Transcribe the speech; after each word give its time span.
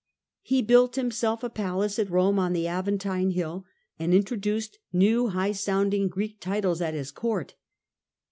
He 0.41 0.63
built 0.63 0.95
himself 0.95 1.43
a 1.43 1.49
palace 1.51 1.99
at 1.99 2.07
Eome, 2.07 2.39
on 2.39 2.53
the 2.53 2.67
Aventine 2.67 3.33
Hill, 3.33 3.65
and 3.99 4.15
introduced 4.15 4.79
new 4.91 5.27
high 5.27 5.51
sounding 5.51 6.07
Greek 6.07 6.39
titles 6.41 6.81
at 6.81 6.95
his 6.95 7.11
court. 7.11 7.53